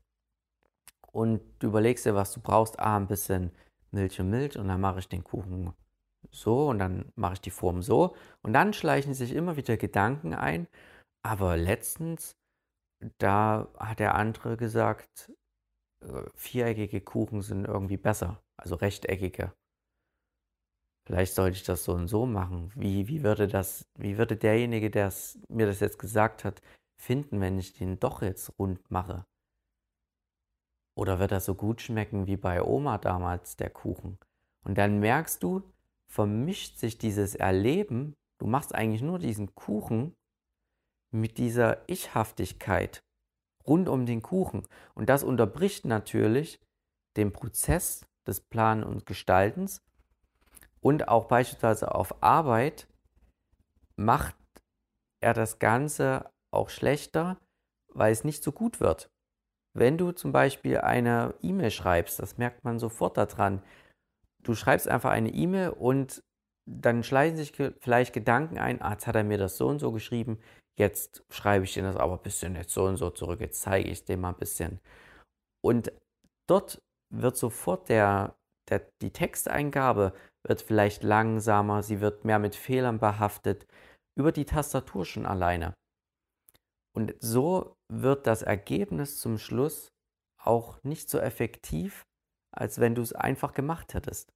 und 1.11 1.41
du 1.59 1.67
überlegst 1.67 2.05
dir, 2.05 2.15
was 2.15 2.31
du 2.31 2.39
brauchst, 2.39 2.79
ah, 2.79 2.95
ein 2.95 3.07
bisschen 3.07 3.51
Milch 3.91 4.21
und 4.21 4.29
Milch 4.29 4.57
und 4.57 4.69
dann 4.69 4.79
mache 4.79 4.99
ich 4.99 5.09
den 5.09 5.25
Kuchen 5.25 5.73
so 6.29 6.69
und 6.69 6.79
dann 6.79 7.11
mache 7.15 7.33
ich 7.33 7.41
die 7.41 7.51
Form 7.51 7.81
so. 7.81 8.15
Und 8.41 8.53
dann 8.53 8.71
schleichen 8.71 9.13
sich 9.13 9.33
immer 9.33 9.57
wieder 9.57 9.75
Gedanken 9.75 10.33
ein, 10.33 10.67
aber 11.23 11.57
letztens, 11.57 12.35
da 13.17 13.69
hat 13.77 13.99
der 13.99 14.15
andere 14.15 14.57
gesagt, 14.57 15.31
äh, 16.01 16.23
viereckige 16.35 17.01
Kuchen 17.01 17.41
sind 17.41 17.65
irgendwie 17.65 17.97
besser, 17.97 18.41
also 18.57 18.75
rechteckige 18.75 19.53
vielleicht 21.05 21.33
sollte 21.33 21.57
ich 21.57 21.63
das 21.63 21.83
so 21.83 21.93
und 21.93 22.07
so 22.07 22.25
machen. 22.25 22.71
Wie, 22.75 23.07
wie 23.07 23.23
würde 23.23 23.47
das, 23.47 23.85
wie 23.97 24.17
würde 24.17 24.37
derjenige, 24.37 24.89
der 24.89 25.11
mir 25.49 25.65
das 25.65 25.79
jetzt 25.79 25.99
gesagt 25.99 26.43
hat, 26.43 26.61
finden, 26.95 27.41
wenn 27.41 27.59
ich 27.59 27.73
den 27.73 27.99
doch 27.99 28.21
jetzt 28.21 28.57
rund 28.59 28.89
mache? 28.89 29.25
Oder 30.95 31.19
wird 31.19 31.31
er 31.31 31.41
so 31.41 31.55
gut 31.55 31.81
schmecken 31.81 32.27
wie 32.27 32.37
bei 32.37 32.61
Oma 32.63 32.97
damals, 32.97 33.55
der 33.55 33.69
Kuchen? 33.69 34.19
Und 34.63 34.77
dann 34.77 34.99
merkst 34.99 35.41
du, 35.43 35.63
vermischt 36.07 36.77
sich 36.77 36.97
dieses 36.97 37.35
Erleben, 37.35 38.13
du 38.39 38.47
machst 38.47 38.75
eigentlich 38.75 39.01
nur 39.01 39.19
diesen 39.19 39.53
Kuchen 39.55 40.15
mit 41.11 41.37
dieser 41.37 41.87
Ichhaftigkeit 41.89 43.03
rund 43.67 43.89
um 43.89 44.05
den 44.05 44.21
Kuchen. 44.21 44.67
Und 44.93 45.09
das 45.09 45.23
unterbricht 45.23 45.85
natürlich 45.85 46.59
den 47.17 47.31
Prozess 47.31 48.05
des 48.25 48.41
Planen 48.41 48.83
und 48.83 49.05
Gestaltens 49.05 49.81
und 50.81 51.07
auch 51.07 51.25
beispielsweise 51.25 51.93
auf 51.93 52.21
Arbeit 52.23 52.87
macht 53.95 54.35
er 55.21 55.33
das 55.33 55.59
Ganze 55.59 56.31
auch 56.51 56.69
schlechter, 56.69 57.37
weil 57.93 58.11
es 58.11 58.23
nicht 58.23 58.43
so 58.43 58.51
gut 58.51 58.79
wird. 58.79 59.09
Wenn 59.73 59.97
du 59.97 60.11
zum 60.11 60.31
Beispiel 60.31 60.79
eine 60.79 61.35
E-Mail 61.41 61.71
schreibst, 61.71 62.19
das 62.19 62.37
merkt 62.37 62.63
man 62.63 62.79
sofort 62.79 63.15
daran, 63.15 63.61
du 64.43 64.55
schreibst 64.55 64.87
einfach 64.87 65.11
eine 65.11 65.29
E-Mail 65.29 65.69
und 65.69 66.23
dann 66.65 67.03
schleichen 67.03 67.37
sich 67.37 67.53
vielleicht 67.79 68.13
Gedanken 68.13 68.57
ein, 68.57 68.81
ah, 68.81 68.91
jetzt 68.91 69.07
hat 69.07 69.15
er 69.15 69.23
mir 69.23 69.37
das 69.37 69.57
so 69.57 69.67
und 69.67 69.79
so 69.79 69.91
geschrieben, 69.91 70.39
jetzt 70.77 71.23
schreibe 71.29 71.65
ich 71.65 71.73
dir 71.73 71.83
das 71.83 71.95
aber 71.95 72.13
ein 72.13 72.23
bisschen 72.23 72.55
jetzt 72.55 72.73
so 72.73 72.85
und 72.85 72.97
so 72.97 73.09
zurück, 73.09 73.39
jetzt 73.39 73.61
zeige 73.61 73.89
ich 73.89 74.05
dir 74.05 74.17
mal 74.17 74.29
ein 74.29 74.37
bisschen. 74.37 74.79
Und 75.63 75.91
dort 76.49 76.81
wird 77.13 77.37
sofort 77.37 77.89
der, 77.89 78.35
der, 78.69 78.87
die 79.01 79.11
Texteingabe 79.11 80.13
wird 80.43 80.61
vielleicht 80.61 81.03
langsamer, 81.03 81.83
sie 81.83 82.01
wird 82.01 82.25
mehr 82.25 82.39
mit 82.39 82.55
Fehlern 82.55 82.99
behaftet, 82.99 83.67
über 84.17 84.31
die 84.31 84.45
Tastatur 84.45 85.05
schon 85.05 85.25
alleine. 85.25 85.73
Und 86.93 87.15
so 87.19 87.75
wird 87.91 88.27
das 88.27 88.41
Ergebnis 88.41 89.19
zum 89.19 89.37
Schluss 89.37 89.91
auch 90.43 90.83
nicht 90.83 91.09
so 91.09 91.19
effektiv, 91.19 92.03
als 92.53 92.79
wenn 92.79 92.95
du 92.95 93.01
es 93.01 93.13
einfach 93.13 93.53
gemacht 93.53 93.93
hättest. 93.93 94.33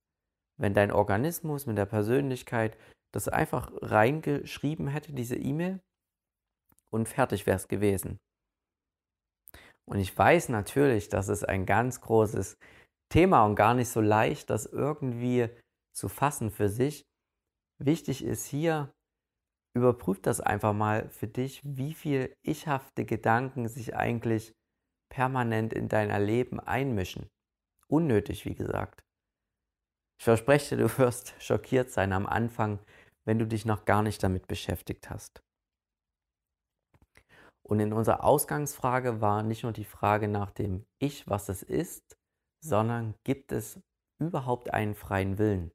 Wenn 0.58 0.74
dein 0.74 0.92
Organismus 0.92 1.66
mit 1.66 1.78
der 1.78 1.86
Persönlichkeit 1.86 2.78
das 3.14 3.28
einfach 3.28 3.72
reingeschrieben 3.82 4.88
hätte, 4.88 5.14
diese 5.14 5.36
E-Mail, 5.36 5.82
und 6.96 7.08
fertig 7.10 7.46
wäre 7.46 7.58
es 7.58 7.68
gewesen. 7.68 8.18
Und 9.88 10.00
ich 10.00 10.18
weiß 10.18 10.50
natürlich, 10.50 11.10
das 11.10 11.28
ist 11.28 11.48
ein 11.48 11.66
ganz 11.66 12.02
großes 12.02 12.58
Thema 13.12 13.46
und 13.46 13.56
gar 13.56 13.76
nicht 13.76 13.90
so 13.90 14.02
leicht, 14.02 14.50
das 14.50 14.66
irgendwie 14.66 15.50
zu 15.94 16.10
fassen 16.10 16.50
für 16.50 16.70
sich. 16.70 17.06
Wichtig 17.78 18.24
ist 18.24 18.46
hier, 18.46 18.92
überprüf 19.76 20.22
das 20.22 20.42
einfach 20.42 20.74
mal 20.74 21.10
für 21.10 21.28
dich, 21.28 21.62
wie 21.64 21.94
viel 21.94 22.34
ichhafte 22.42 23.06
Gedanken 23.06 23.68
sich 23.68 23.96
eigentlich 23.96 24.54
permanent 25.10 25.74
in 25.74 25.88
dein 25.88 26.10
Leben 26.26 26.60
einmischen. 26.60 27.28
Unnötig, 27.88 28.46
wie 28.46 28.56
gesagt. 28.56 29.02
Ich 30.18 30.24
verspreche 30.24 30.78
dir, 30.78 30.88
du 30.88 30.98
wirst 30.98 31.36
schockiert 31.40 31.92
sein 31.92 32.14
am 32.14 32.26
Anfang, 32.26 32.80
wenn 33.26 33.38
du 33.38 33.46
dich 33.46 33.66
noch 33.66 33.86
gar 33.86 34.02
nicht 34.02 34.24
damit 34.24 34.48
beschäftigt 34.48 35.10
hast. 35.10 35.45
Und 37.68 37.80
in 37.80 37.94
unserer 37.94 38.24
Ausgangsfrage 38.24 39.22
war 39.22 39.42
nicht 39.42 39.64
nur 39.64 39.72
die 39.72 39.86
Frage 39.86 40.28
nach 40.28 40.52
dem 40.52 40.86
Ich, 41.00 41.28
was 41.28 41.50
es 41.50 41.64
ist, 41.64 42.16
sondern 42.60 43.16
gibt 43.24 43.52
es 43.52 43.80
überhaupt 44.20 44.72
einen 44.72 44.94
freien 44.94 45.40
Willen? 45.40 45.72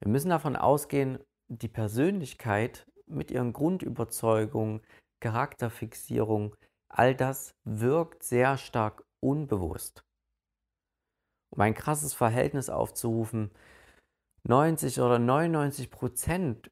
Wir 0.00 0.10
müssen 0.10 0.30
davon 0.30 0.56
ausgehen, 0.56 1.18
die 1.48 1.68
Persönlichkeit 1.68 2.86
mit 3.06 3.30
ihren 3.30 3.52
Grundüberzeugungen, 3.52 4.80
Charakterfixierung, 5.20 6.56
all 6.88 7.14
das 7.14 7.54
wirkt 7.64 8.22
sehr 8.22 8.56
stark 8.56 9.04
unbewusst. 9.20 10.04
Um 11.50 11.60
ein 11.60 11.74
krasses 11.74 12.14
Verhältnis 12.14 12.70
aufzurufen, 12.70 13.50
90 14.44 15.00
oder 15.00 15.18
99 15.18 15.90
Prozent 15.90 16.70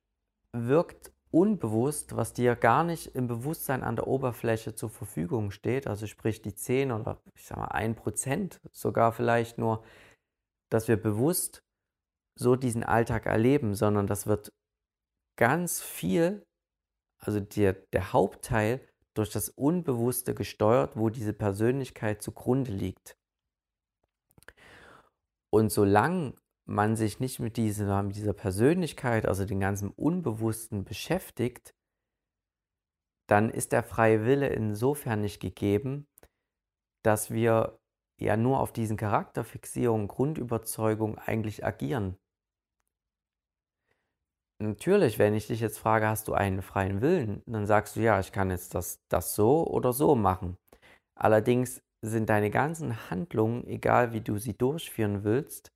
wirkt 0.52 1.13
unbewusst, 1.34 2.14
was 2.14 2.32
dir 2.32 2.54
gar 2.54 2.84
nicht 2.84 3.16
im 3.16 3.26
Bewusstsein 3.26 3.82
an 3.82 3.96
der 3.96 4.06
Oberfläche 4.06 4.76
zur 4.76 4.88
Verfügung 4.88 5.50
steht, 5.50 5.88
also 5.88 6.06
sprich 6.06 6.42
die 6.42 6.54
10 6.54 6.92
oder 6.92 7.20
ich 7.34 7.44
sag 7.44 7.58
mal 7.58 7.66
1 7.66 7.96
Prozent, 7.96 8.60
sogar 8.70 9.12
vielleicht 9.12 9.58
nur, 9.58 9.82
dass 10.70 10.86
wir 10.86 10.96
bewusst 10.96 11.64
so 12.36 12.54
diesen 12.54 12.84
Alltag 12.84 13.26
erleben, 13.26 13.74
sondern 13.74 14.06
das 14.06 14.28
wird 14.28 14.52
ganz 15.36 15.82
viel, 15.82 16.46
also 17.18 17.40
der, 17.40 17.72
der 17.72 18.12
Hauptteil, 18.12 18.80
durch 19.14 19.30
das 19.30 19.48
Unbewusste 19.48 20.34
gesteuert, 20.34 20.96
wo 20.96 21.08
diese 21.08 21.32
Persönlichkeit 21.32 22.22
zugrunde 22.22 22.72
liegt. 22.72 23.16
Und 25.50 25.70
solange 25.70 26.34
man 26.66 26.96
sich 26.96 27.20
nicht 27.20 27.40
mit 27.40 27.56
dieser, 27.56 28.02
mit 28.02 28.16
dieser 28.16 28.32
Persönlichkeit, 28.32 29.26
also 29.26 29.44
den 29.44 29.60
ganzen 29.60 29.90
Unbewussten 29.90 30.84
beschäftigt, 30.84 31.74
dann 33.26 33.50
ist 33.50 33.72
der 33.72 33.82
freie 33.82 34.24
Wille 34.24 34.48
insofern 34.48 35.20
nicht 35.20 35.40
gegeben, 35.40 36.06
dass 37.02 37.30
wir 37.30 37.78
ja 38.20 38.36
nur 38.36 38.60
auf 38.60 38.72
diesen 38.72 38.96
Charakterfixierungen, 38.96 40.08
Grundüberzeugungen 40.08 41.18
eigentlich 41.18 41.64
agieren. 41.64 42.16
Natürlich, 44.62 45.18
wenn 45.18 45.34
ich 45.34 45.48
dich 45.48 45.60
jetzt 45.60 45.78
frage, 45.78 46.08
hast 46.08 46.28
du 46.28 46.32
einen 46.32 46.62
freien 46.62 47.00
Willen, 47.00 47.42
dann 47.46 47.66
sagst 47.66 47.96
du, 47.96 48.00
ja, 48.00 48.20
ich 48.20 48.30
kann 48.32 48.50
jetzt 48.50 48.74
das, 48.74 49.00
das 49.08 49.34
so 49.34 49.66
oder 49.66 49.92
so 49.92 50.14
machen. 50.14 50.56
Allerdings 51.18 51.82
sind 52.02 52.28
deine 52.28 52.50
ganzen 52.50 53.10
Handlungen, 53.10 53.66
egal 53.66 54.12
wie 54.12 54.20
du 54.20 54.38
sie 54.38 54.56
durchführen 54.56 55.24
willst, 55.24 55.73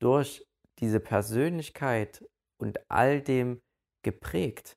durch 0.00 0.46
diese 0.78 1.00
Persönlichkeit 1.00 2.24
und 2.60 2.90
all 2.90 3.20
dem 3.20 3.60
geprägt. 4.02 4.76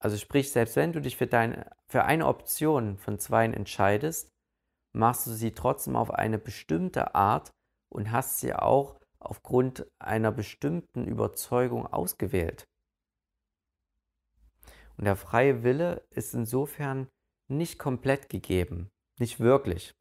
Also 0.00 0.16
sprich, 0.16 0.50
selbst 0.50 0.76
wenn 0.76 0.92
du 0.92 1.00
dich 1.00 1.16
für, 1.16 1.26
deine, 1.26 1.70
für 1.88 2.04
eine 2.04 2.26
Option 2.26 2.98
von 2.98 3.18
zweien 3.18 3.54
entscheidest, 3.54 4.28
machst 4.92 5.26
du 5.26 5.30
sie 5.30 5.52
trotzdem 5.52 5.96
auf 5.96 6.10
eine 6.10 6.38
bestimmte 6.38 7.14
Art 7.14 7.50
und 7.88 8.10
hast 8.10 8.40
sie 8.40 8.54
auch 8.54 9.00
aufgrund 9.20 9.86
einer 10.00 10.32
bestimmten 10.32 11.06
Überzeugung 11.06 11.86
ausgewählt. 11.86 12.66
Und 14.96 15.04
der 15.04 15.16
freie 15.16 15.62
Wille 15.62 16.04
ist 16.10 16.34
insofern 16.34 17.08
nicht 17.48 17.78
komplett 17.78 18.28
gegeben, 18.28 18.90
nicht 19.18 19.40
wirklich. 19.40 19.94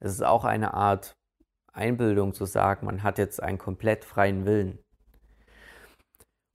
Es 0.00 0.12
ist 0.12 0.22
auch 0.22 0.44
eine 0.44 0.74
Art 0.74 1.14
Einbildung 1.72 2.34
zu 2.34 2.44
sagen, 2.44 2.86
man 2.86 3.02
hat 3.02 3.18
jetzt 3.18 3.42
einen 3.42 3.58
komplett 3.58 4.04
freien 4.04 4.44
Willen. 4.44 4.78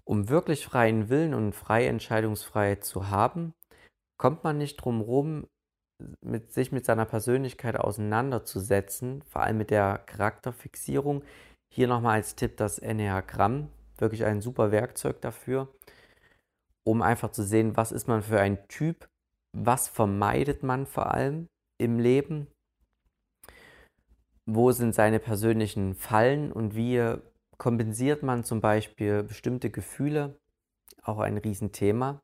Um 0.06 0.30
wirklich 0.30 0.66
freien 0.66 1.10
Willen 1.10 1.34
und 1.34 1.54
freie 1.54 1.88
Entscheidungsfreiheit 1.88 2.86
zu 2.86 3.10
haben, 3.10 3.54
kommt 4.18 4.44
man 4.44 4.58
nicht 4.58 4.78
drum 4.78 5.00
herum, 5.00 5.48
mit 6.24 6.54
sich 6.54 6.72
mit 6.72 6.86
seiner 6.86 7.06
Persönlichkeit 7.06 7.78
auseinanderzusetzen, 7.78 9.24
vor 9.24 9.42
allem 9.42 9.58
mit 9.58 9.72
der 9.72 9.98
Charakterfixierung. 10.06 11.24
Hier 11.74 11.88
nochmal 11.88 12.16
als 12.16 12.36
Tipp 12.36 12.58
das 12.58 12.80
Enneagramm, 12.80 13.70
wirklich 13.98 14.24
ein 14.24 14.42
super 14.42 14.72
Werkzeug 14.72 15.22
dafür, 15.22 15.68
um 16.86 17.02
einfach 17.02 17.32
zu 17.32 17.44
sehen, 17.44 17.76
was 17.76 17.92
ist 17.92 18.08
man 18.08 18.22
für 18.22 18.40
ein 18.40 18.68
Typ, 18.68 19.10
was 19.58 19.88
vermeidet 19.88 20.64
man 20.64 20.86
vor 20.86 21.14
allem 21.14 21.48
im 21.80 22.00
Leben, 22.00 22.48
wo 24.48 24.72
sind 24.72 24.96
seine 24.96 25.20
persönlichen 25.20 25.94
Fallen 25.94 26.52
und 26.52 26.74
wie 26.76 27.16
kompensiert 27.58 28.24
man 28.24 28.44
zum 28.44 28.62
Beispiel 28.62 29.24
bestimmte 29.24 29.70
Gefühle, 29.70 30.40
auch 31.04 31.20
ein 31.20 31.38
Riesenthema, 31.38 32.22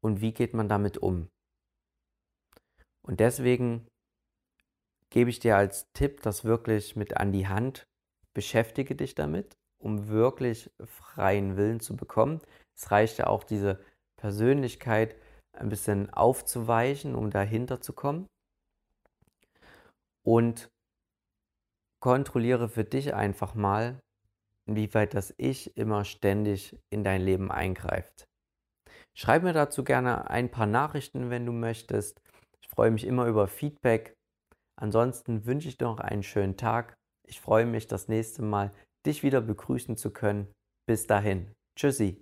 und 0.00 0.20
wie 0.20 0.32
geht 0.32 0.54
man 0.54 0.68
damit 0.68 0.98
um. 0.98 1.28
Und 3.02 3.20
deswegen 3.20 3.86
gebe 5.10 5.30
ich 5.30 5.38
dir 5.38 5.56
als 5.56 5.92
Tipp 5.92 6.22
das 6.22 6.44
wirklich 6.44 6.96
mit 6.96 7.18
an 7.18 7.30
die 7.30 7.46
Hand. 7.46 7.86
Beschäftige 8.34 8.96
dich 8.96 9.14
damit, 9.14 9.56
um 9.78 10.08
wirklich 10.08 10.70
freien 10.82 11.56
Willen 11.56 11.80
zu 11.80 11.94
bekommen. 11.94 12.40
Es 12.74 12.90
reicht 12.90 13.18
ja 13.18 13.26
auch, 13.26 13.44
diese 13.44 13.84
Persönlichkeit 14.16 15.14
ein 15.52 15.68
bisschen 15.68 16.10
aufzuweichen, 16.10 17.14
um 17.14 17.30
dahinter 17.30 17.80
zu 17.80 17.92
kommen. 17.92 18.26
Und 20.26 20.70
kontrolliere 22.00 22.68
für 22.68 22.84
dich 22.84 23.14
einfach 23.14 23.54
mal, 23.54 24.00
inwieweit 24.66 25.14
das 25.14 25.34
Ich 25.36 25.76
immer 25.76 26.04
ständig 26.04 26.76
in 26.90 27.04
dein 27.04 27.22
Leben 27.22 27.50
eingreift. 27.50 28.26
Schreib 29.16 29.42
mir 29.42 29.52
dazu 29.52 29.84
gerne 29.84 30.28
ein 30.28 30.50
paar 30.50 30.66
Nachrichten, 30.66 31.30
wenn 31.30 31.46
du 31.46 31.52
möchtest. 31.52 32.20
Ich 32.60 32.68
freue 32.68 32.90
mich 32.90 33.06
immer 33.06 33.26
über 33.26 33.46
Feedback. 33.46 34.14
Ansonsten 34.76 35.46
wünsche 35.46 35.68
ich 35.68 35.78
dir 35.78 35.84
noch 35.84 36.00
einen 36.00 36.22
schönen 36.22 36.56
Tag. 36.56 36.94
Ich 37.26 37.40
freue 37.40 37.66
mich, 37.66 37.86
das 37.86 38.08
nächste 38.08 38.42
Mal 38.42 38.72
dich 39.06 39.22
wieder 39.22 39.40
begrüßen 39.40 39.96
zu 39.96 40.10
können. 40.10 40.52
Bis 40.86 41.06
dahin. 41.06 41.52
Tschüssi. 41.78 42.20